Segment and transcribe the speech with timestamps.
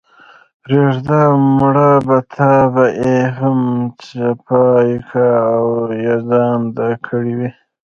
[0.63, 1.21] پرېږده
[1.57, 3.59] مړه په تا به ئې هم
[4.05, 5.27] څپياكه
[5.59, 7.49] اوېزانده كړې وي۔